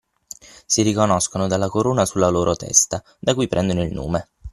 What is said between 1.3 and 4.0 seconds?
dalla corona sulla loro testa da cui prendono il